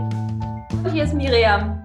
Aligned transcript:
Und 0.83 0.91
hier 0.91 1.05
ist 1.05 1.15
Miriam. 1.15 1.83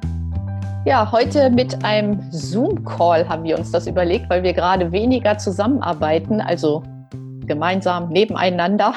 Ja, 0.85 1.11
heute 1.11 1.49
mit 1.49 1.83
einem 1.83 2.21
Zoom-Call 2.31 3.27
haben 3.27 3.45
wir 3.45 3.59
uns 3.59 3.71
das 3.71 3.87
überlegt, 3.87 4.29
weil 4.29 4.43
wir 4.43 4.53
gerade 4.53 4.93
weniger 4.93 5.39
zusammenarbeiten, 5.39 6.43
also 6.43 6.83
gemeinsam 7.47 8.11
nebeneinander. 8.11 8.97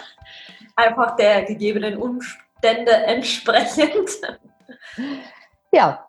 Einfach 0.76 1.16
der 1.16 1.44
gegebenen 1.44 1.96
Umstände 1.96 2.92
entsprechend. 2.92 4.10
Ja, 5.72 6.06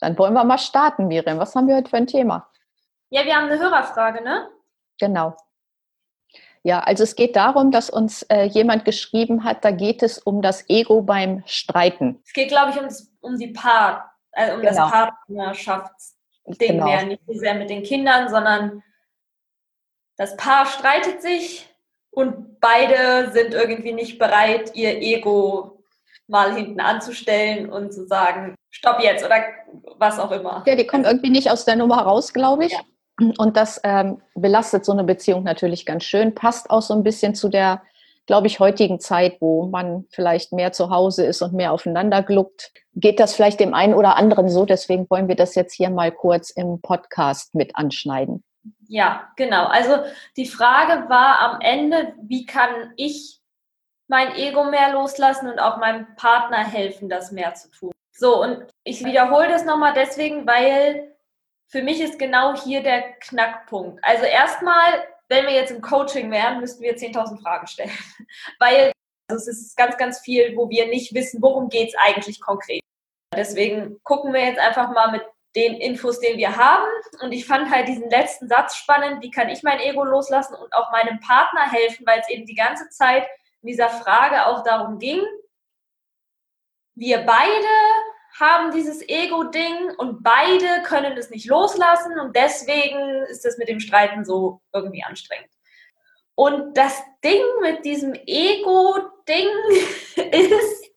dann 0.00 0.18
wollen 0.18 0.34
wir 0.34 0.44
mal 0.44 0.58
starten, 0.58 1.08
Miriam. 1.08 1.38
Was 1.38 1.54
haben 1.54 1.66
wir 1.66 1.76
heute 1.76 1.88
für 1.88 1.96
ein 1.96 2.06
Thema? 2.06 2.46
Ja, 3.10 3.24
wir 3.24 3.34
haben 3.34 3.46
eine 3.46 3.58
Hörerfrage, 3.58 4.22
ne? 4.22 4.48
Genau. 5.00 5.36
Ja, 6.62 6.80
also 6.80 7.04
es 7.04 7.16
geht 7.16 7.36
darum, 7.36 7.70
dass 7.70 7.88
uns 7.88 8.22
äh, 8.24 8.44
jemand 8.44 8.84
geschrieben 8.84 9.44
hat, 9.44 9.64
da 9.64 9.70
geht 9.70 10.02
es 10.02 10.18
um 10.18 10.42
das 10.42 10.68
Ego 10.68 11.02
beim 11.02 11.42
Streiten. 11.46 12.20
Es 12.26 12.32
geht, 12.32 12.48
glaube 12.48 12.72
ich, 12.72 12.78
um, 12.78 12.84
das, 12.84 13.10
um 13.20 13.38
die 13.38 13.48
Paar, 13.48 14.12
äh, 14.32 14.52
um 14.52 14.60
genau. 14.60 14.72
das 14.72 14.90
Partnerschaftsding 14.90 16.56
genau. 16.58 16.84
mehr, 16.84 17.04
nicht 17.06 17.22
so 17.26 17.32
sehr 17.34 17.54
mit 17.54 17.70
den 17.70 17.84
Kindern, 17.84 18.28
sondern 18.28 18.82
das 20.16 20.36
Paar 20.36 20.66
streitet 20.66 21.22
sich 21.22 21.66
und 22.10 22.60
beide 22.60 23.30
sind 23.32 23.54
irgendwie 23.54 23.92
nicht 23.92 24.18
bereit, 24.18 24.74
ihr 24.74 25.00
Ego 25.00 25.84
mal 26.26 26.54
hinten 26.54 26.80
anzustellen 26.80 27.70
und 27.70 27.92
zu 27.92 28.06
sagen, 28.06 28.54
stopp 28.70 29.00
jetzt 29.00 29.24
oder 29.24 29.42
was 29.96 30.18
auch 30.18 30.32
immer. 30.32 30.64
Ja, 30.66 30.76
die 30.76 30.86
kommen 30.86 31.04
irgendwie 31.04 31.30
nicht 31.30 31.50
aus 31.50 31.64
der 31.64 31.76
Nummer 31.76 32.02
raus, 32.02 32.32
glaube 32.32 32.66
ich. 32.66 32.72
Ja. 32.72 32.80
Und 33.18 33.56
das 33.56 33.80
ähm, 33.82 34.20
belastet 34.34 34.84
so 34.84 34.92
eine 34.92 35.04
Beziehung 35.04 35.42
natürlich 35.42 35.84
ganz 35.84 36.04
schön, 36.04 36.34
passt 36.34 36.70
auch 36.70 36.82
so 36.82 36.94
ein 36.94 37.02
bisschen 37.02 37.34
zu 37.34 37.48
der, 37.48 37.82
glaube 38.26 38.46
ich, 38.46 38.60
heutigen 38.60 39.00
Zeit, 39.00 39.38
wo 39.40 39.66
man 39.66 40.06
vielleicht 40.10 40.52
mehr 40.52 40.72
zu 40.72 40.90
Hause 40.90 41.24
ist 41.24 41.42
und 41.42 41.52
mehr 41.52 41.72
aufeinander 41.72 42.22
gluckt. 42.22 42.72
Geht 42.94 43.18
das 43.18 43.34
vielleicht 43.34 43.60
dem 43.60 43.74
einen 43.74 43.94
oder 43.94 44.16
anderen 44.16 44.48
so? 44.48 44.64
Deswegen 44.64 45.08
wollen 45.10 45.28
wir 45.28 45.36
das 45.36 45.54
jetzt 45.54 45.74
hier 45.74 45.90
mal 45.90 46.12
kurz 46.12 46.50
im 46.50 46.80
Podcast 46.80 47.54
mit 47.54 47.74
anschneiden. 47.74 48.44
Ja, 48.86 49.28
genau. 49.36 49.66
Also 49.66 49.96
die 50.36 50.46
Frage 50.46 51.08
war 51.08 51.40
am 51.40 51.60
Ende, 51.60 52.14
wie 52.22 52.46
kann 52.46 52.92
ich 52.96 53.40
mein 54.08 54.34
Ego 54.36 54.64
mehr 54.64 54.92
loslassen 54.92 55.48
und 55.48 55.58
auch 55.58 55.76
meinem 55.78 56.06
Partner 56.16 56.58
helfen, 56.58 57.08
das 57.08 57.30
mehr 57.30 57.54
zu 57.54 57.70
tun. 57.70 57.92
So, 58.10 58.42
und 58.42 58.66
ich 58.84 59.04
wiederhole 59.04 59.48
das 59.48 59.64
nochmal 59.64 59.92
deswegen, 59.94 60.46
weil 60.46 61.14
für 61.68 61.82
mich 61.82 62.00
ist 62.00 62.18
genau 62.18 62.56
hier 62.56 62.82
der 62.82 63.12
Knackpunkt. 63.20 64.02
Also 64.02 64.24
erstmal, 64.24 65.06
wenn 65.28 65.46
wir 65.46 65.54
jetzt 65.54 65.70
im 65.70 65.82
Coaching 65.82 66.30
wären, 66.30 66.60
müssten 66.60 66.82
wir 66.82 66.96
10.000 66.96 67.40
Fragen 67.42 67.66
stellen, 67.66 67.92
weil 68.58 68.92
also 69.30 69.50
es 69.50 69.60
ist 69.60 69.76
ganz, 69.76 69.96
ganz 69.98 70.20
viel, 70.20 70.56
wo 70.56 70.70
wir 70.70 70.86
nicht 70.86 71.12
wissen, 71.12 71.42
worum 71.42 71.68
geht 71.68 71.88
es 71.88 71.94
eigentlich 71.98 72.40
konkret. 72.40 72.80
Deswegen 73.34 74.02
gucken 74.02 74.32
wir 74.32 74.42
jetzt 74.42 74.58
einfach 74.58 74.90
mal 74.90 75.10
mit 75.10 75.22
den 75.54 75.74
Infos, 75.74 76.18
den 76.20 76.38
wir 76.38 76.56
haben. 76.56 76.88
Und 77.20 77.32
ich 77.32 77.46
fand 77.46 77.70
halt 77.70 77.88
diesen 77.88 78.08
letzten 78.08 78.48
Satz 78.48 78.76
spannend, 78.76 79.22
wie 79.22 79.30
kann 79.30 79.50
ich 79.50 79.62
mein 79.62 79.80
Ego 79.80 80.02
loslassen 80.02 80.54
und 80.54 80.72
auch 80.72 80.90
meinem 80.92 81.20
Partner 81.20 81.70
helfen, 81.70 82.06
weil 82.06 82.20
es 82.20 82.28
eben 82.30 82.46
die 82.46 82.54
ganze 82.54 82.88
Zeit 82.88 83.26
in 83.60 83.68
dieser 83.68 83.90
Frage 83.90 84.46
auch 84.46 84.64
darum 84.64 84.98
ging, 84.98 85.22
wir 86.94 87.18
beide 87.18 87.68
haben 88.38 88.70
dieses 88.72 89.02
Ego-Ding 89.08 89.94
und 89.98 90.22
beide 90.22 90.82
können 90.84 91.16
es 91.16 91.30
nicht 91.30 91.46
loslassen 91.46 92.18
und 92.20 92.36
deswegen 92.36 93.24
ist 93.28 93.44
das 93.44 93.58
mit 93.58 93.68
dem 93.68 93.80
Streiten 93.80 94.24
so 94.24 94.60
irgendwie 94.72 95.02
anstrengend. 95.02 95.50
Und 96.34 96.76
das 96.76 97.02
Ding 97.24 97.42
mit 97.62 97.84
diesem 97.84 98.14
Ego-Ding 98.14 99.48
ist, 100.32 100.90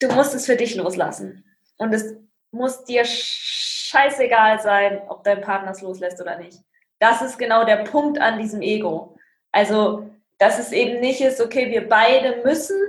du 0.00 0.08
musst 0.12 0.34
es 0.34 0.46
für 0.46 0.56
dich 0.56 0.76
loslassen. 0.76 1.44
Und 1.76 1.92
es 1.92 2.14
muss 2.52 2.84
dir 2.84 3.04
scheißegal 3.04 4.60
sein, 4.60 5.02
ob 5.08 5.24
dein 5.24 5.40
Partner 5.40 5.72
es 5.72 5.80
loslässt 5.80 6.20
oder 6.20 6.38
nicht. 6.38 6.60
Das 7.00 7.22
ist 7.22 7.38
genau 7.38 7.64
der 7.64 7.84
Punkt 7.84 8.20
an 8.20 8.38
diesem 8.38 8.62
Ego. 8.62 9.16
Also, 9.52 10.10
dass 10.38 10.58
es 10.58 10.72
eben 10.72 11.00
nicht 11.00 11.20
ist, 11.20 11.40
okay, 11.40 11.70
wir 11.70 11.88
beide 11.88 12.42
müssen, 12.44 12.80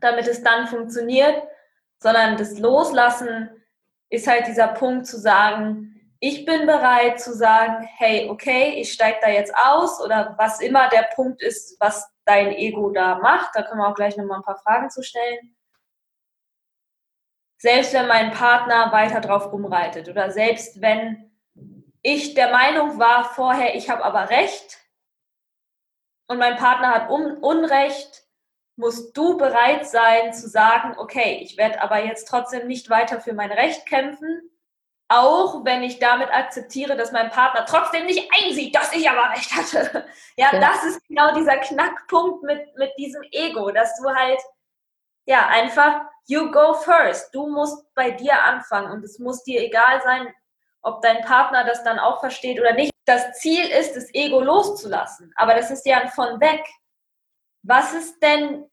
damit 0.00 0.26
es 0.26 0.42
dann 0.42 0.66
funktioniert, 0.66 1.42
sondern 1.98 2.36
das 2.36 2.58
Loslassen 2.58 3.50
ist 4.08 4.26
halt 4.26 4.46
dieser 4.46 4.68
Punkt 4.68 5.06
zu 5.06 5.18
sagen, 5.18 5.96
ich 6.20 6.44
bin 6.44 6.66
bereit 6.66 7.20
zu 7.20 7.34
sagen, 7.34 7.88
hey, 7.96 8.28
okay, 8.30 8.74
ich 8.80 8.92
steige 8.92 9.18
da 9.20 9.28
jetzt 9.28 9.54
aus 9.54 10.02
oder 10.02 10.34
was 10.38 10.60
immer 10.60 10.88
der 10.88 11.08
Punkt 11.14 11.42
ist, 11.42 11.78
was 11.80 12.10
dein 12.24 12.52
Ego 12.52 12.90
da 12.90 13.18
macht. 13.18 13.50
Da 13.54 13.62
können 13.62 13.80
wir 13.80 13.88
auch 13.88 13.94
gleich 13.94 14.16
nochmal 14.16 14.38
ein 14.38 14.44
paar 14.44 14.58
Fragen 14.58 14.90
zu 14.90 15.02
stellen. 15.02 15.54
Selbst 17.58 17.92
wenn 17.92 18.06
mein 18.06 18.32
Partner 18.32 18.92
weiter 18.92 19.20
drauf 19.20 19.52
rumreitet 19.52 20.08
oder 20.08 20.30
selbst 20.30 20.80
wenn 20.80 21.30
ich 22.02 22.34
der 22.34 22.50
Meinung 22.50 22.98
war 22.98 23.24
vorher, 23.24 23.74
ich 23.74 23.90
habe 23.90 24.04
aber 24.04 24.30
recht 24.30 24.78
und 26.28 26.38
mein 26.38 26.56
Partner 26.56 26.92
hat 26.92 27.10
Un 27.10 27.38
Unrecht, 27.38 28.25
musst 28.76 29.16
du 29.16 29.36
bereit 29.36 29.86
sein 29.86 30.32
zu 30.34 30.48
sagen, 30.48 30.94
okay, 30.98 31.40
ich 31.42 31.56
werde 31.56 31.80
aber 31.82 32.04
jetzt 32.04 32.28
trotzdem 32.28 32.66
nicht 32.66 32.90
weiter 32.90 33.20
für 33.20 33.32
mein 33.32 33.50
Recht 33.50 33.86
kämpfen, 33.86 34.50
auch 35.08 35.64
wenn 35.64 35.82
ich 35.82 35.98
damit 35.98 36.30
akzeptiere, 36.30 36.96
dass 36.96 37.12
mein 37.12 37.30
Partner 37.30 37.64
trotzdem 37.64 38.06
nicht 38.06 38.28
einsieht, 38.42 38.74
dass 38.74 38.92
ich 38.92 39.08
aber 39.08 39.30
recht 39.30 39.54
hatte. 39.54 40.06
Ja, 40.38 40.52
ja. 40.52 40.60
das 40.60 40.84
ist 40.84 41.08
genau 41.08 41.32
dieser 41.34 41.56
Knackpunkt 41.56 42.42
mit, 42.42 42.76
mit 42.76 42.92
diesem 42.98 43.22
Ego, 43.30 43.70
dass 43.70 43.96
du 43.98 44.10
halt, 44.10 44.38
ja, 45.24 45.46
einfach, 45.46 46.02
you 46.26 46.50
go 46.50 46.74
first. 46.74 47.34
Du 47.34 47.46
musst 47.48 47.82
bei 47.94 48.10
dir 48.10 48.42
anfangen 48.42 48.92
und 48.92 49.02
es 49.02 49.18
muss 49.18 49.42
dir 49.44 49.62
egal 49.62 50.02
sein, 50.02 50.28
ob 50.82 51.00
dein 51.00 51.22
Partner 51.22 51.64
das 51.64 51.82
dann 51.84 51.98
auch 51.98 52.20
versteht 52.20 52.60
oder 52.60 52.74
nicht. 52.74 52.92
Das 53.06 53.32
Ziel 53.38 53.64
ist, 53.64 53.96
das 53.96 54.12
Ego 54.12 54.40
loszulassen, 54.40 55.32
aber 55.36 55.54
das 55.54 55.70
ist 55.70 55.86
ja 55.86 56.06
von 56.08 56.38
weg 56.38 56.62
was 57.66 57.92
ist 57.92 58.22
denn 58.22 58.64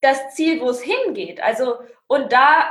das 0.00 0.34
Ziel, 0.34 0.60
wo 0.60 0.70
es 0.70 0.82
hingeht? 0.82 1.40
Also, 1.40 1.78
und 2.06 2.32
da, 2.32 2.70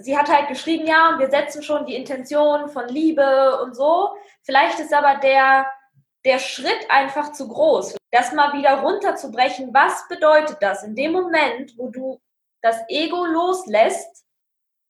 sie 0.00 0.16
hat 0.16 0.28
halt 0.28 0.48
geschrieben, 0.48 0.86
ja, 0.86 1.16
wir 1.18 1.30
setzen 1.30 1.62
schon 1.62 1.86
die 1.86 1.94
Intention 1.94 2.68
von 2.68 2.88
Liebe 2.88 3.60
und 3.62 3.74
so. 3.74 4.16
Vielleicht 4.42 4.78
ist 4.80 4.92
aber 4.92 5.16
der, 5.16 5.66
der 6.24 6.38
Schritt 6.38 6.90
einfach 6.90 7.32
zu 7.32 7.48
groß. 7.48 7.96
Das 8.10 8.32
mal 8.32 8.52
wieder 8.52 8.80
runterzubrechen, 8.80 9.72
was 9.74 10.08
bedeutet 10.08 10.58
das 10.60 10.82
in 10.82 10.94
dem 10.94 11.12
Moment, 11.12 11.76
wo 11.76 11.88
du 11.88 12.20
das 12.62 12.78
Ego 12.88 13.24
loslässt? 13.24 14.25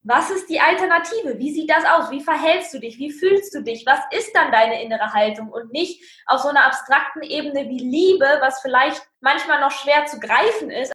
Was 0.09 0.31
ist 0.31 0.49
die 0.49 0.61
Alternative? 0.61 1.37
Wie 1.37 1.53
sieht 1.53 1.69
das 1.69 1.85
aus? 1.85 2.13
Wie 2.13 2.21
verhältst 2.21 2.73
du 2.73 2.79
dich? 2.79 2.97
Wie 2.97 3.11
fühlst 3.11 3.53
du 3.53 3.63
dich? 3.63 3.85
Was 3.87 3.99
ist 4.17 4.31
dann 4.37 4.53
deine 4.53 4.81
innere 4.81 5.13
Haltung? 5.13 5.49
Und 5.49 5.73
nicht 5.73 6.01
auf 6.27 6.39
so 6.39 6.49
einer 6.49 6.65
abstrakten 6.65 7.23
Ebene 7.23 7.69
wie 7.69 7.79
Liebe, 7.79 8.25
was 8.41 8.61
vielleicht 8.61 9.03
manchmal 9.21 9.61
noch 9.61 9.73
schwer 9.73 10.07
zu 10.07 10.21
greifen 10.21 10.71
ist. 10.71 10.93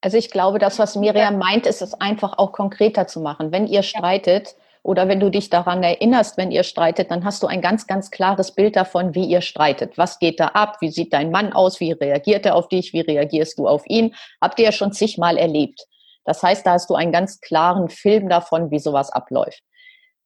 Also 0.00 0.16
ich 0.16 0.30
glaube, 0.30 0.60
das, 0.60 0.78
was 0.78 0.94
Miriam 0.94 1.38
meint, 1.38 1.66
ist 1.66 1.82
es 1.82 1.94
einfach 1.94 2.38
auch 2.38 2.52
konkreter 2.52 3.08
zu 3.08 3.18
machen. 3.18 3.50
Wenn 3.50 3.66
ihr 3.66 3.82
streitet 3.82 4.54
oder 4.84 5.08
wenn 5.08 5.18
du 5.18 5.28
dich 5.28 5.50
daran 5.50 5.82
erinnerst, 5.82 6.36
wenn 6.36 6.52
ihr 6.52 6.62
streitet, 6.62 7.10
dann 7.10 7.24
hast 7.24 7.42
du 7.42 7.48
ein 7.48 7.60
ganz, 7.60 7.88
ganz 7.88 8.12
klares 8.12 8.52
Bild 8.52 8.76
davon, 8.76 9.16
wie 9.16 9.24
ihr 9.24 9.40
streitet. 9.40 9.98
Was 9.98 10.20
geht 10.20 10.38
da 10.38 10.48
ab? 10.48 10.76
Wie 10.78 10.92
sieht 10.92 11.12
dein 11.12 11.32
Mann 11.32 11.52
aus? 11.52 11.80
Wie 11.80 11.90
reagiert 11.90 12.46
er 12.46 12.54
auf 12.54 12.68
dich? 12.68 12.92
Wie 12.92 13.00
reagierst 13.00 13.58
du 13.58 13.66
auf 13.66 13.82
ihn? 13.86 14.14
Habt 14.40 14.60
ihr 14.60 14.66
ja 14.66 14.72
schon 14.72 14.92
zigmal 14.92 15.36
erlebt. 15.36 15.84
Das 16.26 16.42
heißt, 16.42 16.66
da 16.66 16.72
hast 16.72 16.90
du 16.90 16.94
einen 16.94 17.12
ganz 17.12 17.40
klaren 17.40 17.88
Film 17.88 18.28
davon, 18.28 18.70
wie 18.70 18.78
sowas 18.78 19.10
abläuft. 19.10 19.62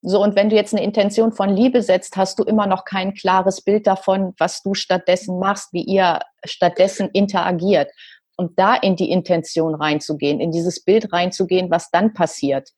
So, 0.02 0.23
und 0.23 0.35
wenn 0.35 0.49
du 0.49 0.56
jetzt 0.56 0.73
eine 0.75 0.82
Intention 0.82 1.32
von 1.32 1.50
Liebe 1.50 1.82
setzt, 1.82 2.17
hast 2.17 2.38
du 2.38 2.43
immer 2.43 2.67
noch 2.67 2.87
kein 2.87 3.12
klares 3.12 3.61
Bild 3.61 3.87
davon, 3.87 4.35
was 4.38 4.62
du 4.62 4.73
stattdessen 4.73 5.38
machst, 5.38 5.75
wie 5.75 5.82
ihr 5.82 6.20
stattdessen 6.44 7.11
interagiert. 7.12 7.91
Und 8.37 8.58
da 8.58 8.75
in 8.75 8.97
die 8.97 9.11
Intention 9.11 9.75
reinzugehen, 9.75 10.41
in 10.41 10.52
dieses 10.52 10.82
Bild 10.82 11.12
reinzugehen, 11.12 11.70
was 11.70 11.91
dann 11.91 12.14
passiert. 12.14 12.70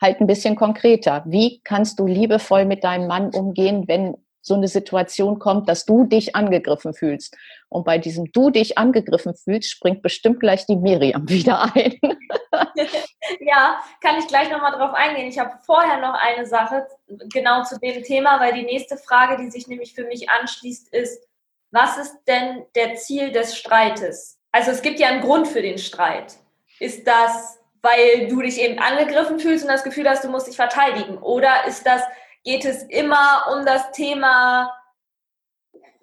Halt 0.00 0.20
ein 0.20 0.28
bisschen 0.28 0.54
konkreter. 0.54 1.24
Wie 1.26 1.60
kannst 1.64 1.98
du 1.98 2.06
liebevoll 2.06 2.64
mit 2.64 2.84
deinem 2.84 3.08
Mann 3.08 3.30
umgehen, 3.30 3.88
wenn 3.88 4.14
so 4.42 4.54
eine 4.54 4.68
Situation 4.68 5.38
kommt, 5.38 5.68
dass 5.68 5.86
du 5.86 6.04
dich 6.04 6.34
angegriffen 6.34 6.92
fühlst. 6.92 7.36
Und 7.68 7.84
bei 7.84 7.96
diesem 7.96 8.30
du 8.32 8.50
dich 8.50 8.76
angegriffen 8.76 9.34
fühlst, 9.34 9.70
springt 9.70 10.02
bestimmt 10.02 10.40
gleich 10.40 10.66
die 10.66 10.76
Miriam 10.76 11.28
wieder 11.28 11.72
ein. 11.74 11.98
ja, 13.40 13.80
kann 14.02 14.18
ich 14.18 14.26
gleich 14.26 14.50
nochmal 14.50 14.72
drauf 14.72 14.92
eingehen. 14.92 15.28
Ich 15.28 15.38
habe 15.38 15.52
vorher 15.64 16.00
noch 16.00 16.14
eine 16.14 16.44
Sache 16.44 16.86
genau 17.32 17.62
zu 17.62 17.78
dem 17.78 18.02
Thema, 18.02 18.40
weil 18.40 18.52
die 18.52 18.64
nächste 18.64 18.98
Frage, 18.98 19.42
die 19.42 19.50
sich 19.50 19.68
nämlich 19.68 19.94
für 19.94 20.04
mich 20.04 20.28
anschließt, 20.28 20.92
ist, 20.92 21.26
was 21.70 21.96
ist 21.96 22.16
denn 22.28 22.66
der 22.74 22.96
Ziel 22.96 23.32
des 23.32 23.56
Streites? 23.56 24.38
Also 24.50 24.70
es 24.70 24.82
gibt 24.82 25.00
ja 25.00 25.08
einen 25.08 25.22
Grund 25.22 25.48
für 25.48 25.62
den 25.62 25.78
Streit. 25.78 26.34
Ist 26.78 27.06
das, 27.06 27.58
weil 27.80 28.28
du 28.28 28.42
dich 28.42 28.60
eben 28.60 28.78
angegriffen 28.78 29.38
fühlst 29.38 29.64
und 29.64 29.70
das 29.70 29.84
Gefühl 29.84 30.08
hast, 30.08 30.24
du 30.24 30.28
musst 30.28 30.48
dich 30.48 30.56
verteidigen? 30.56 31.16
Oder 31.18 31.66
ist 31.66 31.86
das, 31.86 32.02
geht 32.44 32.64
es 32.64 32.82
immer 32.84 33.46
um 33.52 33.64
das 33.64 33.90
Thema 33.92 34.72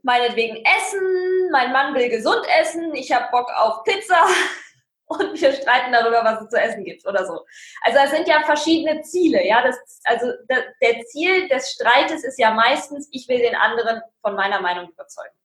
meinetwegen 0.01 0.63
Essen, 0.65 1.49
mein 1.51 1.71
Mann 1.71 1.93
will 1.93 2.09
gesund 2.09 2.45
essen, 2.59 2.93
ich 2.95 3.11
habe 3.11 3.27
Bock 3.31 3.49
auf 3.55 3.83
Pizza 3.83 4.25
und 5.07 5.39
wir 5.39 5.53
streiten 5.53 5.91
darüber, 5.91 6.23
was 6.23 6.41
es 6.41 6.49
zu 6.49 6.57
essen 6.57 6.83
gibt 6.85 7.05
oder 7.05 7.25
so. 7.25 7.45
Also 7.81 7.99
es 8.03 8.11
sind 8.11 8.27
ja 8.27 8.41
verschiedene 8.43 9.01
Ziele, 9.01 9.45
ja. 9.45 9.61
Das, 9.61 9.77
also 10.05 10.31
der 10.49 11.05
Ziel 11.05 11.47
des 11.49 11.71
Streites 11.71 12.23
ist 12.23 12.39
ja 12.39 12.51
meistens, 12.51 13.09
ich 13.11 13.27
will 13.27 13.39
den 13.39 13.55
anderen 13.55 14.01
von 14.21 14.35
meiner 14.35 14.61
Meinung 14.61 14.89
überzeugen. 14.89 15.35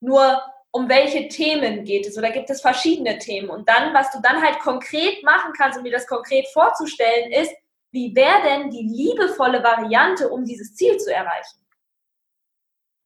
Nur 0.00 0.42
um 0.70 0.88
welche 0.88 1.28
Themen 1.28 1.84
geht 1.84 2.06
es 2.06 2.18
oder 2.18 2.30
gibt 2.30 2.50
es 2.50 2.60
verschiedene 2.60 3.18
Themen? 3.18 3.48
Und 3.48 3.68
dann, 3.68 3.94
was 3.94 4.10
du 4.10 4.20
dann 4.20 4.42
halt 4.42 4.58
konkret 4.60 5.22
machen 5.22 5.52
kannst, 5.56 5.78
um 5.78 5.84
dir 5.84 5.92
das 5.92 6.06
konkret 6.06 6.46
vorzustellen, 6.48 7.32
ist, 7.32 7.52
wie 7.90 8.14
wäre 8.14 8.42
denn 8.42 8.70
die 8.70 8.82
liebevolle 8.82 9.62
Variante, 9.62 10.28
um 10.28 10.44
dieses 10.44 10.74
Ziel 10.74 10.98
zu 10.98 11.12
erreichen? 11.12 11.58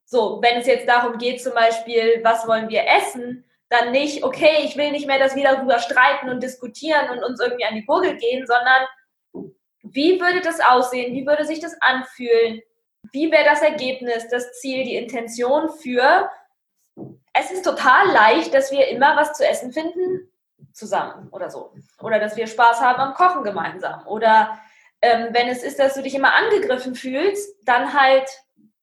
So, 0.05 0.39
wenn 0.41 0.59
es 0.59 0.67
jetzt 0.67 0.87
darum 0.87 1.17
geht, 1.17 1.41
zum 1.41 1.53
Beispiel, 1.53 2.21
was 2.23 2.47
wollen 2.47 2.69
wir 2.69 2.85
essen, 2.87 3.45
dann 3.69 3.91
nicht, 3.91 4.23
okay, 4.23 4.63
ich 4.63 4.77
will 4.77 4.91
nicht 4.91 5.07
mehr, 5.07 5.17
dass 5.17 5.35
wir 5.35 5.43
darüber 5.43 5.79
streiten 5.79 6.29
und 6.29 6.43
diskutieren 6.43 7.09
und 7.09 7.23
uns 7.23 7.39
irgendwie 7.39 7.65
an 7.65 7.75
die 7.75 7.85
Gurgel 7.85 8.15
gehen, 8.17 8.45
sondern 8.45 8.85
wie 9.81 10.19
würde 10.21 10.41
das 10.41 10.59
aussehen? 10.59 11.13
Wie 11.13 11.25
würde 11.25 11.45
sich 11.45 11.59
das 11.59 11.75
anfühlen? 11.81 12.61
Wie 13.11 13.31
wäre 13.31 13.45
das 13.45 13.61
Ergebnis, 13.61 14.27
das 14.29 14.53
Ziel, 14.59 14.83
die 14.83 14.95
Intention 14.95 15.69
für? 15.69 16.29
Es 17.33 17.51
ist 17.51 17.63
total 17.63 18.11
leicht, 18.11 18.53
dass 18.53 18.71
wir 18.71 18.87
immer 18.89 19.17
was 19.17 19.33
zu 19.33 19.47
essen 19.47 19.73
finden 19.73 20.31
zusammen 20.71 21.29
oder 21.29 21.49
so. 21.49 21.73
Oder 22.01 22.19
dass 22.19 22.35
wir 22.35 22.47
Spaß 22.47 22.81
haben 22.81 22.99
am 22.99 23.13
Kochen 23.13 23.43
gemeinsam. 23.43 24.05
Oder 24.07 24.59
ähm, 25.03 25.27
wenn 25.31 25.49
es 25.49 25.63
ist, 25.63 25.79
dass 25.79 25.95
du 25.95 26.01
dich 26.01 26.15
immer 26.15 26.33
angegriffen 26.33 26.95
fühlst, 26.95 27.57
dann 27.65 27.93
halt 27.93 28.25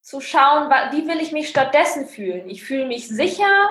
zu 0.02 0.20
schauen, 0.20 0.70
wie 0.92 1.08
will 1.08 1.18
ich 1.20 1.32
mich 1.32 1.48
stattdessen 1.48 2.06
fühlen. 2.06 2.48
Ich 2.50 2.62
fühle 2.62 2.84
mich 2.84 3.08
sicher 3.08 3.70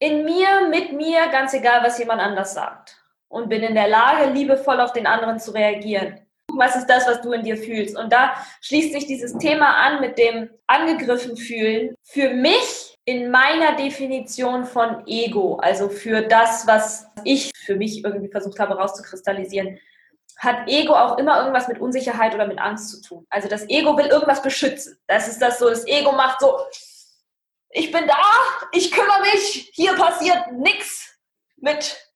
in 0.00 0.24
mir, 0.24 0.68
mit 0.68 0.92
mir, 0.92 1.28
ganz 1.28 1.54
egal, 1.54 1.84
was 1.84 1.98
jemand 1.98 2.20
anders 2.20 2.54
sagt. 2.54 2.96
Und 3.28 3.48
bin 3.48 3.62
in 3.62 3.74
der 3.74 3.86
Lage, 3.86 4.32
liebevoll 4.32 4.80
auf 4.80 4.92
den 4.92 5.06
anderen 5.06 5.38
zu 5.38 5.52
reagieren. 5.52 6.20
Was 6.52 6.74
ist 6.74 6.86
das, 6.86 7.06
was 7.06 7.20
du 7.20 7.32
in 7.32 7.44
dir 7.44 7.56
fühlst? 7.56 7.96
Und 7.96 8.12
da 8.12 8.34
schließt 8.62 8.92
sich 8.92 9.06
dieses 9.06 9.38
Thema 9.38 9.76
an 9.76 10.00
mit 10.00 10.18
dem 10.18 10.50
angegriffen 10.66 11.36
fühlen. 11.36 11.94
Für 12.02 12.30
mich 12.30 12.96
in 13.04 13.30
meiner 13.30 13.76
Definition 13.76 14.64
von 14.64 15.06
Ego, 15.06 15.56
also 15.56 15.88
für 15.88 16.22
das, 16.22 16.66
was 16.66 17.06
ich 17.22 17.52
für 17.64 17.76
mich 17.76 18.04
irgendwie 18.04 18.30
versucht 18.30 18.58
habe 18.58 18.74
rauszukristallisieren, 18.74 19.78
hat 20.36 20.68
Ego 20.68 20.94
auch 20.94 21.18
immer 21.18 21.38
irgendwas 21.38 21.68
mit 21.68 21.80
Unsicherheit 21.80 22.34
oder 22.34 22.46
mit 22.46 22.58
Angst 22.58 22.90
zu 22.90 23.00
tun. 23.00 23.26
Also 23.30 23.48
das 23.48 23.68
Ego 23.68 23.96
will 23.96 24.06
irgendwas 24.06 24.42
beschützen. 24.42 24.98
Das 25.06 25.28
ist 25.28 25.40
das 25.40 25.58
so, 25.58 25.68
das 25.68 25.86
Ego 25.86 26.12
macht 26.12 26.40
so, 26.40 26.58
ich 27.70 27.90
bin 27.90 28.06
da, 28.06 28.14
ich 28.72 28.90
kümmere 28.90 29.20
mich, 29.22 29.70
hier 29.74 29.94
passiert 29.94 30.52
nichts 30.52 31.18
mit 31.56 32.06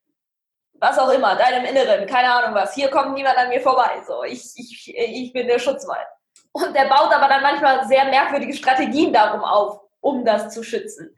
was 0.81 0.97
auch 0.97 1.09
immer, 1.09 1.35
deinem 1.35 1.65
Inneren, 1.65 2.07
keine 2.07 2.33
Ahnung 2.33 2.55
was. 2.55 2.73
Hier 2.73 2.89
kommt 2.89 3.13
niemand 3.13 3.37
an 3.37 3.49
mir 3.49 3.61
vorbei. 3.61 4.01
So, 4.05 4.23
ich, 4.23 4.43
ich, 4.55 4.97
ich 4.97 5.31
bin 5.31 5.47
der 5.47 5.59
Schutzwall. 5.59 6.03
Und 6.51 6.75
der 6.75 6.85
baut 6.85 7.13
aber 7.13 7.27
dann 7.27 7.43
manchmal 7.43 7.87
sehr 7.87 8.05
merkwürdige 8.05 8.53
Strategien 8.53 9.13
darum 9.13 9.43
auf, 9.43 9.81
um 10.01 10.25
das 10.25 10.51
zu 10.51 10.63
schützen. 10.63 11.15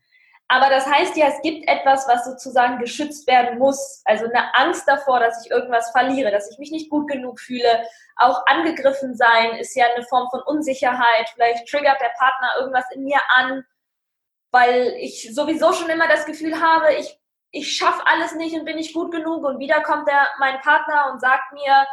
Aber 0.47 0.69
das 0.69 0.85
heißt 0.85 1.15
ja, 1.17 1.27
es 1.27 1.41
gibt 1.41 1.67
etwas, 1.67 2.07
was 2.07 2.25
sozusagen 2.25 2.77
geschützt 2.77 3.27
werden 3.27 3.57
muss. 3.57 4.01
Also 4.05 4.25
eine 4.25 4.53
Angst 4.55 4.87
davor, 4.87 5.19
dass 5.19 5.43
ich 5.43 5.51
irgendwas 5.51 5.91
verliere, 5.91 6.31
dass 6.31 6.51
ich 6.51 6.59
mich 6.59 6.71
nicht 6.71 6.89
gut 6.89 7.09
genug 7.09 7.39
fühle. 7.39 7.87
Auch 8.17 8.45
angegriffen 8.45 9.15
sein 9.15 9.55
ist 9.55 9.75
ja 9.75 9.85
eine 9.93 10.05
Form 10.05 10.29
von 10.29 10.41
Unsicherheit. 10.41 11.29
Vielleicht 11.33 11.67
triggert 11.67 11.99
der 12.01 12.11
Partner 12.17 12.51
irgendwas 12.59 12.85
in 12.93 13.03
mir 13.03 13.19
an, 13.35 13.65
weil 14.51 14.93
ich 14.99 15.33
sowieso 15.33 15.73
schon 15.73 15.89
immer 15.89 16.07
das 16.07 16.25
Gefühl 16.25 16.61
habe, 16.61 16.93
ich, 16.93 17.19
ich 17.51 17.75
schaffe 17.75 18.05
alles 18.05 18.35
nicht 18.35 18.55
und 18.55 18.65
bin 18.65 18.75
nicht 18.75 18.93
gut 18.93 19.11
genug. 19.11 19.43
Und 19.43 19.59
wieder 19.59 19.81
kommt 19.81 20.07
der, 20.07 20.27
mein 20.39 20.59
Partner 20.61 21.11
und 21.11 21.19
sagt 21.19 21.53
mir, 21.53 21.87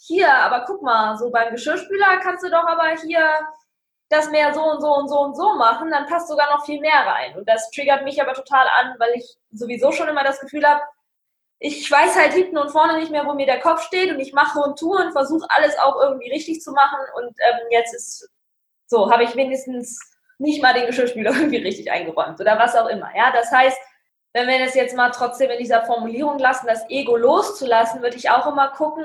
hier, 0.00 0.32
aber 0.32 0.64
guck 0.66 0.82
mal, 0.82 1.18
so 1.18 1.30
beim 1.30 1.52
Geschirrspüler 1.52 2.18
kannst 2.20 2.42
du 2.42 2.48
doch 2.48 2.64
aber 2.64 2.88
hier 3.02 3.20
das 4.08 4.30
mehr 4.30 4.54
so 4.54 4.62
und 4.62 4.80
so 4.80 4.94
und 4.94 5.08
so 5.08 5.20
und 5.20 5.36
so 5.36 5.54
machen, 5.56 5.90
dann 5.90 6.06
passt 6.06 6.28
sogar 6.28 6.50
noch 6.50 6.64
viel 6.64 6.80
mehr 6.80 7.06
rein. 7.06 7.36
Und 7.36 7.48
das 7.48 7.70
triggert 7.70 8.04
mich 8.04 8.20
aber 8.22 8.32
total 8.32 8.66
an, 8.80 8.94
weil 8.98 9.10
ich 9.14 9.36
sowieso 9.52 9.92
schon 9.92 10.08
immer 10.08 10.24
das 10.24 10.40
Gefühl 10.40 10.66
habe, 10.66 10.82
ich 11.60 11.90
weiß 11.90 12.16
halt 12.16 12.32
hinten 12.32 12.56
und 12.56 12.70
vorne 12.70 12.98
nicht 12.98 13.10
mehr, 13.10 13.26
wo 13.26 13.34
mir 13.34 13.46
der 13.46 13.60
Kopf 13.60 13.82
steht 13.82 14.10
und 14.12 14.20
ich 14.20 14.32
mache 14.32 14.60
und 14.60 14.78
tue 14.78 14.96
und 14.96 15.12
versuche 15.12 15.46
alles 15.50 15.78
auch 15.78 16.00
irgendwie 16.00 16.30
richtig 16.30 16.60
zu 16.62 16.72
machen. 16.72 16.98
Und 17.16 17.36
ähm, 17.40 17.58
jetzt 17.70 17.94
ist 17.94 18.30
so, 18.86 19.10
habe 19.10 19.24
ich 19.24 19.34
wenigstens 19.34 20.00
nicht 20.38 20.62
mal 20.62 20.72
den 20.72 20.86
Geschirrspüler 20.86 21.32
irgendwie 21.36 21.58
richtig 21.58 21.90
eingeräumt 21.90 22.40
oder 22.40 22.58
was 22.58 22.76
auch 22.76 22.86
immer. 22.86 23.10
Ja, 23.14 23.32
das 23.32 23.50
heißt, 23.50 23.78
wenn 24.32 24.46
wir 24.46 24.58
das 24.64 24.74
jetzt 24.74 24.96
mal 24.96 25.10
trotzdem 25.10 25.50
in 25.50 25.58
dieser 25.58 25.84
Formulierung 25.84 26.38
lassen, 26.38 26.66
das 26.66 26.88
Ego 26.88 27.16
loszulassen, 27.16 28.02
würde 28.02 28.16
ich 28.16 28.30
auch 28.30 28.46
immer 28.46 28.68
gucken, 28.68 29.04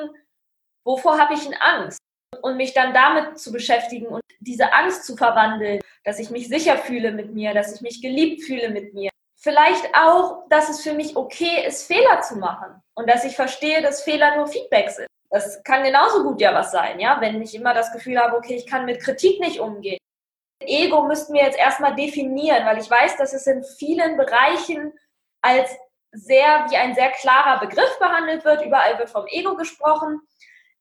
wovor 0.83 1.17
habe 1.17 1.33
ich 1.33 1.43
denn 1.43 1.55
Angst? 1.55 1.99
Und 2.43 2.57
mich 2.57 2.73
dann 2.73 2.93
damit 2.93 3.39
zu 3.39 3.53
beschäftigen 3.53 4.07
und 4.07 4.21
diese 4.41 4.73
Angst 4.73 5.05
zu 5.05 5.15
verwandeln, 5.15 5.79
dass 6.03 6.19
ich 6.19 6.29
mich 6.29 6.49
sicher 6.49 6.77
fühle 6.77 7.13
mit 7.13 7.33
mir, 7.33 7.53
dass 7.53 7.73
ich 7.73 7.81
mich 7.81 8.01
geliebt 8.01 8.43
fühle 8.43 8.69
mit 8.69 8.93
mir. 8.93 9.09
Vielleicht 9.37 9.95
auch, 9.95 10.49
dass 10.49 10.67
es 10.67 10.81
für 10.81 10.93
mich 10.93 11.15
okay 11.15 11.65
ist, 11.65 11.87
Fehler 11.87 12.19
zu 12.21 12.35
machen 12.37 12.81
und 12.95 13.09
dass 13.09 13.23
ich 13.23 13.37
verstehe, 13.37 13.81
dass 13.81 14.03
Fehler 14.03 14.35
nur 14.35 14.47
Feedback 14.47 14.89
sind. 14.89 15.07
Das 15.29 15.63
kann 15.63 15.83
genauso 15.83 16.23
gut 16.23 16.41
ja 16.41 16.53
was 16.53 16.71
sein, 16.71 16.99
ja, 16.99 17.19
wenn 17.21 17.41
ich 17.41 17.55
immer 17.55 17.73
das 17.73 17.93
Gefühl 17.93 18.19
habe, 18.19 18.35
okay, 18.35 18.55
ich 18.55 18.67
kann 18.67 18.85
mit 18.85 18.99
Kritik 18.99 19.39
nicht 19.39 19.61
umgehen. 19.61 19.99
Ego 20.59 21.07
müssten 21.07 21.33
wir 21.33 21.43
jetzt 21.43 21.57
erstmal 21.57 21.95
definieren, 21.95 22.65
weil 22.65 22.77
ich 22.77 22.89
weiß, 22.89 23.15
dass 23.15 23.33
es 23.33 23.47
in 23.47 23.63
vielen 23.63 24.17
Bereichen 24.17 24.91
als 25.41 25.69
sehr, 26.11 26.65
wie 26.69 26.75
ein 26.75 26.93
sehr 26.93 27.09
klarer 27.11 27.61
Begriff 27.61 27.97
behandelt 27.99 28.43
wird. 28.43 28.65
Überall 28.65 28.99
wird 28.99 29.09
vom 29.09 29.25
Ego 29.27 29.55
gesprochen 29.55 30.21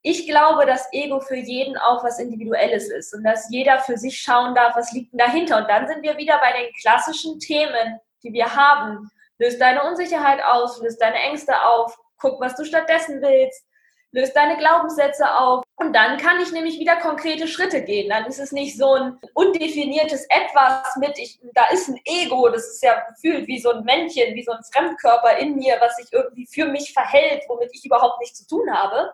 ich 0.02 0.26
glaube, 0.26 0.66
dass 0.66 0.92
Ego 0.92 1.20
für 1.20 1.36
jeden 1.36 1.76
auch 1.76 2.02
was 2.02 2.18
Individuelles 2.18 2.90
ist 2.90 3.14
und 3.14 3.22
dass 3.22 3.48
jeder 3.50 3.78
für 3.78 3.96
sich 3.96 4.20
schauen 4.20 4.54
darf, 4.54 4.74
was 4.74 4.92
liegt 4.92 5.12
denn 5.12 5.18
dahinter. 5.18 5.58
Und 5.58 5.70
dann 5.70 5.86
sind 5.86 6.02
wir 6.02 6.16
wieder 6.16 6.38
bei 6.40 6.52
den 6.60 6.72
klassischen 6.80 7.38
Themen, 7.38 8.00
die 8.24 8.32
wir 8.32 8.54
haben. 8.54 9.08
Löst 9.38 9.60
deine 9.60 9.84
Unsicherheit 9.84 10.42
aus, 10.44 10.80
löst 10.82 11.00
deine 11.00 11.18
Ängste 11.18 11.54
auf, 11.62 11.96
guck, 12.18 12.40
was 12.40 12.56
du 12.56 12.64
stattdessen 12.64 13.22
willst, 13.22 13.64
löst 14.10 14.34
deine 14.34 14.56
Glaubenssätze 14.56 15.36
auf. 15.36 15.62
Und 15.76 15.92
dann 15.92 16.18
kann 16.18 16.40
ich 16.40 16.50
nämlich 16.50 16.80
wieder 16.80 16.96
konkrete 16.96 17.46
Schritte 17.46 17.82
gehen. 17.82 18.10
Dann 18.10 18.26
ist 18.26 18.40
es 18.40 18.50
nicht 18.50 18.76
so 18.76 18.94
ein 18.94 19.18
undefiniertes 19.34 20.26
Etwas 20.28 20.96
mit, 20.96 21.16
ich, 21.16 21.38
da 21.54 21.66
ist 21.68 21.88
ein 21.88 22.00
Ego, 22.04 22.48
das 22.48 22.66
ist 22.66 22.82
ja 22.82 23.04
gefühlt 23.08 23.46
wie 23.46 23.60
so 23.60 23.70
ein 23.70 23.84
Männchen, 23.84 24.34
wie 24.34 24.42
so 24.42 24.50
ein 24.50 24.64
Fremdkörper 24.72 25.36
in 25.38 25.54
mir, 25.54 25.76
was 25.80 25.96
sich 25.96 26.12
irgendwie 26.12 26.48
für 26.52 26.66
mich 26.66 26.92
verhält, 26.92 27.44
womit 27.46 27.70
ich 27.72 27.84
überhaupt 27.84 28.20
nichts 28.20 28.40
zu 28.40 28.56
tun 28.56 28.68
habe 28.72 29.12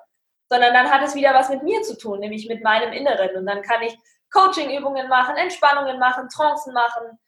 sondern 0.48 0.72
dann 0.74 0.90
hat 0.90 1.02
es 1.06 1.14
wieder 1.14 1.34
was 1.34 1.50
mit 1.50 1.62
mir 1.62 1.82
zu 1.82 1.96
tun, 1.96 2.20
nämlich 2.20 2.48
mit 2.48 2.62
meinem 2.62 2.92
Inneren. 2.92 3.36
Und 3.36 3.46
dann 3.46 3.62
kann 3.62 3.82
ich 3.82 3.96
Coaching-Übungen 4.32 5.08
machen, 5.08 5.36
Entspannungen 5.36 5.98
machen, 5.98 6.28
Trancen 6.28 6.72
machen. 6.72 7.18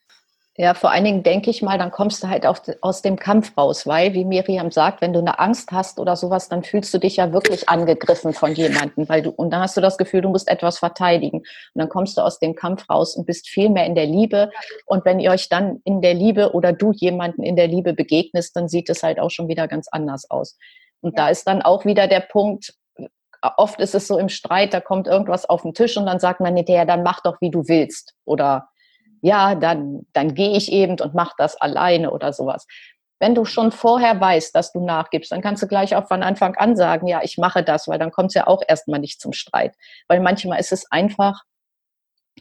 Ja, 0.56 0.74
vor 0.74 0.90
allen 0.90 1.04
Dingen 1.04 1.22
denke 1.22 1.48
ich 1.48 1.62
mal, 1.62 1.78
dann 1.78 1.90
kommst 1.90 2.22
du 2.22 2.28
halt 2.28 2.44
auch 2.44 2.58
aus 2.82 3.00
dem 3.00 3.16
Kampf 3.16 3.56
raus, 3.56 3.86
weil, 3.86 4.12
wie 4.12 4.26
Miriam 4.26 4.70
sagt, 4.70 5.00
wenn 5.00 5.14
du 5.14 5.20
eine 5.20 5.38
Angst 5.38 5.70
hast 5.72 5.98
oder 5.98 6.16
sowas, 6.16 6.50
dann 6.50 6.64
fühlst 6.64 6.92
du 6.92 6.98
dich 6.98 7.16
ja 7.16 7.32
wirklich 7.32 7.68
angegriffen 7.68 8.34
von 8.34 8.52
jemandem, 8.54 9.08
weil 9.08 9.22
du, 9.22 9.30
und 9.30 9.50
dann 9.52 9.62
hast 9.62 9.78
du 9.78 9.80
das 9.80 9.96
Gefühl, 9.96 10.20
du 10.20 10.28
musst 10.28 10.48
etwas 10.48 10.78
verteidigen. 10.78 11.38
Und 11.38 11.46
dann 11.74 11.88
kommst 11.88 12.18
du 12.18 12.20
aus 12.20 12.40
dem 12.40 12.54
Kampf 12.56 12.90
raus 12.90 13.16
und 13.16 13.26
bist 13.26 13.48
viel 13.48 13.70
mehr 13.70 13.86
in 13.86 13.94
der 13.94 14.04
Liebe. 14.04 14.50
Und 14.84 15.06
wenn 15.06 15.18
ihr 15.18 15.30
euch 15.30 15.48
dann 15.48 15.80
in 15.84 16.02
der 16.02 16.12
Liebe 16.12 16.52
oder 16.52 16.74
du 16.74 16.92
jemanden 16.92 17.42
in 17.42 17.56
der 17.56 17.68
Liebe 17.68 17.94
begegnest, 17.94 18.54
dann 18.54 18.68
sieht 18.68 18.90
es 18.90 19.02
halt 19.02 19.18
auch 19.18 19.30
schon 19.30 19.48
wieder 19.48 19.66
ganz 19.66 19.88
anders 19.90 20.30
aus. 20.30 20.58
Und 21.00 21.16
ja. 21.16 21.24
da 21.24 21.30
ist 21.30 21.46
dann 21.46 21.62
auch 21.62 21.86
wieder 21.86 22.06
der 22.06 22.20
Punkt, 22.20 22.74
oft 23.42 23.80
ist 23.80 23.94
es 23.94 24.06
so 24.06 24.18
im 24.18 24.28
Streit, 24.28 24.74
da 24.74 24.80
kommt 24.80 25.06
irgendwas 25.06 25.48
auf 25.48 25.62
den 25.62 25.74
Tisch 25.74 25.96
und 25.96 26.06
dann 26.06 26.20
sagt 26.20 26.40
man 26.40 26.56
hinterher, 26.56 26.84
dann 26.84 27.02
mach 27.02 27.20
doch, 27.20 27.40
wie 27.40 27.50
du 27.50 27.68
willst. 27.68 28.14
Oder 28.24 28.68
ja, 29.22 29.54
dann, 29.54 30.06
dann 30.12 30.34
gehe 30.34 30.56
ich 30.56 30.72
eben 30.72 30.98
und 31.00 31.14
mach 31.14 31.34
das 31.36 31.60
alleine 31.60 32.10
oder 32.10 32.32
sowas. 32.32 32.66
Wenn 33.18 33.34
du 33.34 33.44
schon 33.44 33.70
vorher 33.70 34.18
weißt, 34.18 34.54
dass 34.54 34.72
du 34.72 34.84
nachgibst, 34.84 35.30
dann 35.30 35.42
kannst 35.42 35.62
du 35.62 35.66
gleich 35.66 35.94
auch 35.94 36.08
von 36.08 36.22
Anfang 36.22 36.56
an 36.56 36.74
sagen, 36.74 37.06
ja, 37.06 37.20
ich 37.22 37.36
mache 37.36 37.62
das, 37.62 37.86
weil 37.86 37.98
dann 37.98 38.10
kommt 38.10 38.30
es 38.30 38.34
ja 38.34 38.46
auch 38.46 38.62
erstmal 38.66 39.00
nicht 39.00 39.20
zum 39.20 39.32
Streit. 39.32 39.74
Weil 40.08 40.20
manchmal 40.20 40.58
ist 40.58 40.72
es 40.72 40.90
einfach 40.90 41.42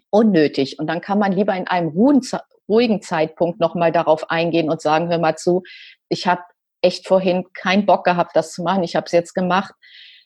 unnötig 0.10 0.80
und 0.80 0.88
dann 0.88 1.02
kann 1.02 1.20
man 1.20 1.34
lieber 1.34 1.54
in 1.54 1.68
einem 1.68 1.90
ruhigen 1.90 3.02
Zeitpunkt 3.02 3.60
nochmal 3.60 3.92
darauf 3.92 4.30
eingehen 4.30 4.70
und 4.70 4.82
sagen, 4.82 5.10
hör 5.10 5.20
mal 5.20 5.36
zu, 5.36 5.64
ich 6.08 6.28
habe 6.28 6.42
echt 6.82 7.08
vorhin 7.08 7.46
keinen 7.54 7.86
Bock 7.86 8.06
gehabt, 8.06 8.36
das 8.36 8.54
zu 8.54 8.64
machen, 8.64 8.84
ich 8.84 8.96
habe 8.96 9.06
es 9.06 9.12
jetzt 9.12 9.34
gemacht 9.34 9.74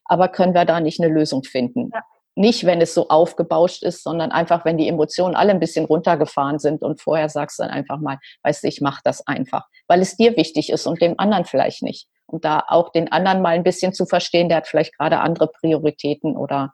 aber 0.06 0.28
können 0.28 0.54
wir 0.54 0.66
da 0.66 0.80
nicht 0.80 1.02
eine 1.02 1.14
Lösung 1.14 1.44
finden? 1.44 1.90
Ja. 1.94 2.02
Nicht, 2.36 2.66
wenn 2.66 2.82
es 2.82 2.96
so 2.96 3.10
aufgebauscht 3.10 3.84
ist, 3.84 4.04
sondern 4.04 4.32
einfach, 4.32 4.66
wenn 4.66 4.78
die 4.78 4.88
Emotionen 4.88 5.36
alle 5.36 5.52
ein 5.52 5.60
bisschen 5.60 5.86
runtergefahren 5.86 6.58
sind 6.58 6.82
und 6.82 7.00
vorher 7.00 7.30
sagst 7.30 7.60
du 7.60 7.64
dann 7.64 7.72
einfach 7.72 8.00
mal, 8.00 8.18
weißt 8.42 8.64
du, 8.64 8.68
ich 8.68 8.82
mache 8.82 9.02
das 9.04 9.28
einfach, 9.28 9.68
weil 9.88 10.02
es 10.02 10.18
dir 10.18 10.36
wichtig 10.36 10.72
ist 10.72 10.88
und 10.88 11.00
dem 11.00 11.20
anderen 11.20 11.46
vielleicht 11.46 11.84
nicht. 11.84 12.08
Und 12.26 12.44
da 12.44 12.64
auch 12.68 12.92
den 12.92 13.12
anderen 13.12 13.44
mal 13.44 13.50
ein 13.50 13.64
bisschen 13.64 13.94
zu 13.94 14.08
verstehen, 14.08 14.50
der 14.50 14.58
hat 14.58 14.68
vielleicht 14.68 14.98
gerade 14.98 15.20
andere 15.20 15.48
Prioritäten 15.48 16.36
oder 16.36 16.74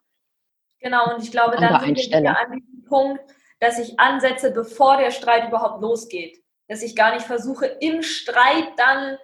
Genau, 0.80 1.14
und 1.14 1.22
ich 1.22 1.32
glaube, 1.32 1.58
dann 1.58 1.78
sind 1.82 1.98
wir 1.98 2.20
wieder 2.20 2.40
an 2.40 2.54
diesem 2.54 2.86
Punkt, 2.86 3.22
dass 3.60 3.80
ich 3.80 4.00
ansetze, 4.00 4.52
bevor 4.52 4.98
der 4.98 5.12
Streit 5.12 5.48
überhaupt 5.48 5.82
losgeht. 5.82 6.42
Dass 6.68 6.82
ich 6.84 6.96
gar 6.96 7.14
nicht 7.14 7.26
versuche, 7.26 7.66
im 7.66 8.02
Streit 8.04 8.70
dann 8.78 9.18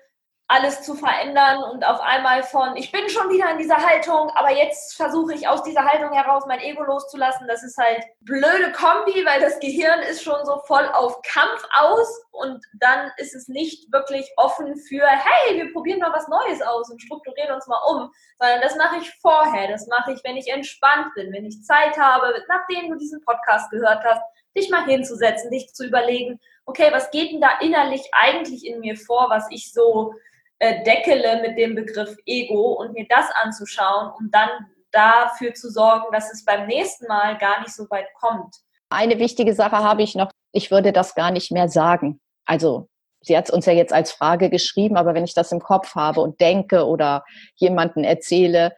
alles 0.47 0.83
zu 0.83 0.93
verändern 0.93 1.63
und 1.71 1.83
auf 1.85 1.99
einmal 2.01 2.43
von, 2.43 2.75
ich 2.75 2.91
bin 2.91 3.09
schon 3.09 3.29
wieder 3.29 3.49
in 3.51 3.57
dieser 3.57 3.77
Haltung, 3.77 4.29
aber 4.35 4.51
jetzt 4.51 4.95
versuche 4.95 5.33
ich 5.33 5.47
aus 5.47 5.63
dieser 5.63 5.85
Haltung 5.85 6.13
heraus 6.13 6.43
mein 6.47 6.59
Ego 6.59 6.83
loszulassen. 6.83 7.47
Das 7.47 7.63
ist 7.63 7.77
halt 7.77 8.03
blöde 8.21 8.71
Kombi, 8.73 9.25
weil 9.25 9.41
das 9.41 9.59
Gehirn 9.59 10.01
ist 10.01 10.21
schon 10.21 10.45
so 10.45 10.59
voll 10.67 10.87
auf 10.93 11.19
Kampf 11.23 11.67
aus 11.73 12.07
und 12.29 12.63
dann 12.73 13.11
ist 13.17 13.33
es 13.33 13.47
nicht 13.47 13.91
wirklich 13.91 14.31
offen 14.37 14.75
für, 14.77 15.07
hey, 15.07 15.57
wir 15.57 15.73
probieren 15.73 15.99
mal 15.99 16.13
was 16.13 16.27
Neues 16.27 16.61
aus 16.61 16.91
und 16.91 17.01
strukturieren 17.01 17.55
uns 17.55 17.65
mal 17.65 17.81
um, 17.87 18.11
sondern 18.39 18.61
das 18.61 18.75
mache 18.75 18.97
ich 18.97 19.11
vorher, 19.21 19.67
das 19.67 19.87
mache 19.87 20.11
ich, 20.11 20.23
wenn 20.23 20.37
ich 20.37 20.49
entspannt 20.49 21.11
bin, 21.15 21.33
wenn 21.33 21.45
ich 21.45 21.63
Zeit 21.63 21.97
habe, 21.97 22.43
nachdem 22.47 22.91
du 22.91 22.97
diesen 22.97 23.21
Podcast 23.21 23.71
gehört 23.71 24.03
hast, 24.03 24.21
dich 24.55 24.69
mal 24.69 24.85
hinzusetzen, 24.85 25.49
dich 25.49 25.73
zu 25.73 25.85
überlegen, 25.85 26.39
okay, 26.65 26.89
was 26.91 27.11
geht 27.11 27.31
denn 27.31 27.41
da 27.41 27.59
innerlich 27.59 28.03
eigentlich 28.11 28.65
in 28.65 28.79
mir 28.79 28.95
vor, 28.95 29.29
was 29.29 29.47
ich 29.49 29.71
so 29.71 30.13
äh, 30.59 30.83
deckele 30.83 31.41
mit 31.41 31.57
dem 31.57 31.75
Begriff 31.75 32.15
Ego 32.25 32.73
und 32.73 32.93
mir 32.93 33.05
das 33.09 33.25
anzuschauen, 33.43 34.11
um 34.17 34.29
dann 34.31 34.49
dafür 34.91 35.53
zu 35.53 35.69
sorgen, 35.69 36.05
dass 36.11 36.31
es 36.31 36.45
beim 36.45 36.67
nächsten 36.67 37.07
Mal 37.07 37.37
gar 37.37 37.59
nicht 37.61 37.73
so 37.73 37.89
weit 37.89 38.07
kommt. 38.19 38.55
Eine 38.89 39.19
wichtige 39.19 39.53
Sache 39.53 39.77
habe 39.77 40.03
ich 40.03 40.15
noch, 40.15 40.31
ich 40.53 40.71
würde 40.71 40.93
das 40.93 41.15
gar 41.15 41.31
nicht 41.31 41.51
mehr 41.51 41.67
sagen. 41.67 42.21
Also 42.45 42.87
sie 43.21 43.35
hat 43.35 43.45
es 43.45 43.51
uns 43.51 43.65
ja 43.65 43.73
jetzt 43.73 43.91
als 43.91 44.11
Frage 44.11 44.49
geschrieben, 44.49 44.95
aber 44.95 45.13
wenn 45.13 45.25
ich 45.25 45.33
das 45.33 45.51
im 45.51 45.59
Kopf 45.59 45.95
habe 45.95 46.21
und 46.21 46.39
denke 46.39 46.85
oder 46.85 47.25
jemanden 47.55 48.03
erzähle, 48.03 48.75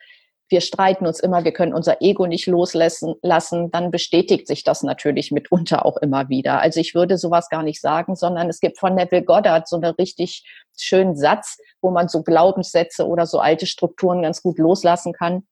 wir 0.50 0.62
streiten 0.62 1.06
uns 1.06 1.20
immer, 1.20 1.44
wir 1.44 1.52
können 1.52 1.74
unser 1.74 2.02
Ego 2.02 2.26
nicht 2.26 2.48
loslassen, 2.48 3.16
lassen, 3.22 3.70
dann 3.72 3.92
bestätigt 3.92 4.48
sich 4.48 4.64
das 4.64 4.82
natürlich 4.82 5.32
mitunter 5.32 5.86
auch 5.86 5.98
immer 5.98 6.30
wieder. 6.30 6.62
Also 6.62 6.80
ich 6.80 6.96
würde 6.96 7.18
sowas 7.18 7.50
gar 7.50 7.64
nicht 7.64 7.82
sagen, 7.82 8.16
sondern 8.16 8.50
es 8.50 8.60
gibt 8.60 8.80
von 8.80 8.96
Neville 8.96 9.24
Goddard 9.24 9.68
so 9.68 9.76
einen 9.76 9.94
richtig 9.96 10.46
schönen 10.78 11.16
Satz, 11.18 11.58
wo 11.82 11.92
man 11.92 12.08
so 12.08 12.24
Glaubenssätze 12.24 13.06
oder 13.06 13.26
so 13.26 13.40
alte 13.40 13.66
Strukturen 13.66 14.22
ganz 14.22 14.42
gut 14.42 14.58
loslassen 14.58 15.12
kann. 15.14 15.46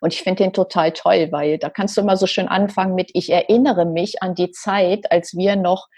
Und 0.00 0.12
ich 0.12 0.22
finde 0.22 0.44
den 0.44 0.52
total 0.52 0.92
toll, 0.92 1.28
weil 1.30 1.58
da 1.58 1.70
kannst 1.70 1.96
du 1.96 2.00
immer 2.00 2.16
so 2.16 2.26
schön 2.26 2.48
anfangen 2.48 2.94
mit, 2.94 3.10
ich 3.14 3.30
erinnere 3.30 3.84
mich 3.84 4.22
an 4.22 4.34
die 4.34 4.50
Zeit, 4.50 5.10
als 5.10 5.36
wir 5.36 5.56
noch 5.56 5.88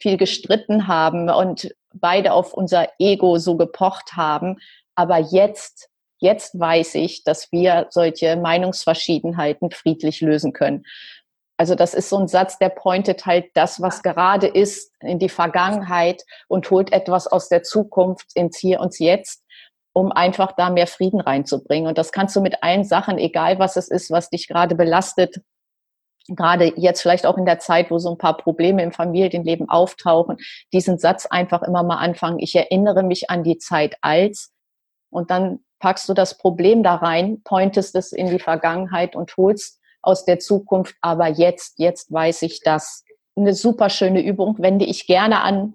viel 0.00 0.16
gestritten 0.16 0.86
haben 0.86 1.28
und 1.28 1.74
beide 1.92 2.32
auf 2.32 2.52
unser 2.52 2.88
Ego 2.98 3.38
so 3.38 3.56
gepocht 3.56 4.12
haben. 4.16 4.58
Aber 4.94 5.18
jetzt 5.18 5.88
Jetzt 6.18 6.58
weiß 6.58 6.96
ich, 6.96 7.22
dass 7.24 7.52
wir 7.52 7.86
solche 7.90 8.36
Meinungsverschiedenheiten 8.36 9.70
friedlich 9.70 10.20
lösen 10.20 10.52
können. 10.52 10.84
Also 11.56 11.74
das 11.74 11.92
ist 11.92 12.08
so 12.08 12.18
ein 12.18 12.28
Satz, 12.28 12.58
der 12.58 12.68
pointet 12.68 13.26
halt 13.26 13.46
das, 13.54 13.82
was 13.82 14.02
gerade 14.02 14.46
ist, 14.46 14.92
in 15.00 15.18
die 15.18 15.28
Vergangenheit 15.28 16.22
und 16.46 16.70
holt 16.70 16.92
etwas 16.92 17.26
aus 17.26 17.48
der 17.48 17.64
Zukunft 17.64 18.26
ins 18.34 18.58
Hier 18.58 18.80
und 18.80 18.98
Jetzt, 18.98 19.44
um 19.92 20.12
einfach 20.12 20.52
da 20.52 20.70
mehr 20.70 20.86
Frieden 20.86 21.20
reinzubringen. 21.20 21.88
Und 21.88 21.98
das 21.98 22.12
kannst 22.12 22.36
du 22.36 22.40
mit 22.40 22.62
allen 22.62 22.84
Sachen, 22.84 23.18
egal 23.18 23.58
was 23.58 23.76
es 23.76 23.88
ist, 23.88 24.10
was 24.12 24.30
dich 24.30 24.46
gerade 24.46 24.76
belastet, 24.76 25.40
gerade 26.28 26.72
jetzt 26.76 27.00
vielleicht 27.02 27.26
auch 27.26 27.38
in 27.38 27.46
der 27.46 27.58
Zeit, 27.58 27.90
wo 27.90 27.98
so 27.98 28.10
ein 28.10 28.18
paar 28.18 28.36
Probleme 28.36 28.82
im 28.82 28.92
Familienleben 28.92 29.68
auftauchen, 29.68 30.36
diesen 30.72 30.98
Satz 30.98 31.26
einfach 31.26 31.62
immer 31.62 31.82
mal 31.82 31.96
anfangen. 31.96 32.38
Ich 32.38 32.54
erinnere 32.54 33.02
mich 33.02 33.30
an 33.30 33.42
die 33.42 33.58
Zeit 33.58 33.96
als 34.00 34.52
und 35.10 35.30
dann 35.30 35.60
packst 35.78 36.08
du 36.08 36.14
das 36.14 36.36
Problem 36.36 36.82
da 36.82 36.96
rein, 36.96 37.40
pointest 37.44 37.94
es 37.94 38.12
in 38.12 38.28
die 38.28 38.38
Vergangenheit 38.38 39.16
und 39.16 39.36
holst 39.36 39.80
aus 40.02 40.24
der 40.24 40.38
Zukunft, 40.38 40.96
aber 41.00 41.28
jetzt, 41.28 41.78
jetzt 41.78 42.12
weiß 42.12 42.42
ich 42.42 42.60
das. 42.62 43.04
Eine 43.36 43.54
super 43.54 43.88
schöne 43.90 44.22
Übung, 44.22 44.56
wende 44.58 44.84
ich 44.84 45.06
gerne 45.06 45.42
an, 45.42 45.74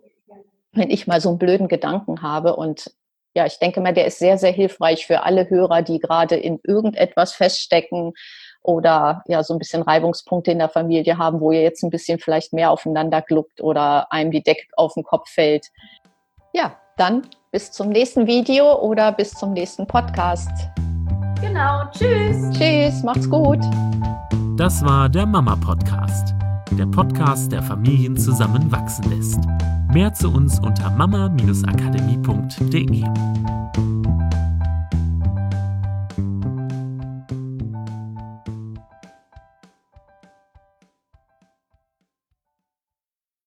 wenn 0.74 0.90
ich 0.90 1.08
mal 1.08 1.22
so 1.22 1.30
einen 1.30 1.38
blöden 1.38 1.68
Gedanken 1.68 2.22
habe. 2.22 2.56
Und 2.56 2.92
ja, 3.36 3.46
ich 3.46 3.60
denke 3.60 3.80
mal, 3.80 3.94
der 3.94 4.06
ist 4.06 4.20
sehr, 4.20 4.38
sehr 4.38 4.52
hilfreich 4.52 5.06
für 5.08 5.24
alle 5.24 5.50
Hörer, 5.50 5.82
die 5.82 6.00
gerade 6.00 6.36
in 6.36 6.60
irgendetwas 6.64 7.34
feststecken 7.34 8.14
oder 8.62 9.24
ja, 9.28 9.44
so 9.44 9.54
ein 9.54 9.60
bisschen 9.60 9.82
Reibungspunkte 9.82 10.52
in 10.52 10.60
der 10.60 10.70
Familie 10.70 11.18
haben, 11.18 11.42
wo 11.42 11.52
ihr 11.52 11.62
jetzt 11.62 11.84
ein 11.84 11.90
bisschen 11.90 12.20
vielleicht 12.20 12.54
mehr 12.54 12.72
aufeinander 12.72 13.22
gluckt 13.22 13.62
oder 13.62 14.12
einem 14.12 14.32
die 14.32 14.44
Decke 14.44 14.68
auf 14.76 14.94
den 14.94 15.04
Kopf 15.04 15.30
fällt. 15.30 15.68
Ja, 16.54 16.78
dann 16.98 17.28
bis 17.54 17.72
zum 17.72 17.88
nächsten 17.90 18.26
Video 18.26 18.82
oder 18.82 19.12
bis 19.12 19.30
zum 19.32 19.54
nächsten 19.54 19.86
Podcast. 19.86 20.50
Genau, 21.40 21.84
tschüss. 21.92 22.50
Tschüss, 22.50 23.04
macht's 23.04 23.30
gut. 23.30 23.60
Das 24.58 24.84
war 24.84 25.08
der 25.08 25.28
Mama 25.28 25.56
Podcast, 25.56 26.34
der 26.72 26.88
Podcast, 26.88 27.52
der 27.52 27.62
Familien 27.62 28.18
zusammenwachsen 28.18 29.16
lässt. 29.16 29.40
Mehr 29.94 30.12
zu 30.16 30.34
uns 30.34 30.60
unter 30.62 30.90
mama-akademie.de. 30.90 33.04